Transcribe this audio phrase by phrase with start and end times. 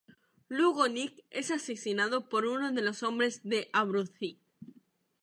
[0.47, 4.39] Luego, Nick es asesinado por uno de los hombres de Abruzzi.